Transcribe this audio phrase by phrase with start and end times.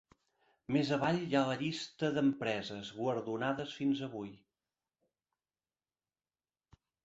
[0.75, 4.35] Més avall hi ha la llista d'empreses guardonades fins avui.